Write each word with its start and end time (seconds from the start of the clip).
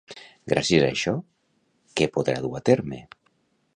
Gràcies 0.53 0.85
a 0.85 0.87
això, 0.93 1.13
què 2.01 2.07
podrà 2.17 2.39
dur 2.47 2.53
a 2.61 2.63
terme? 2.71 3.03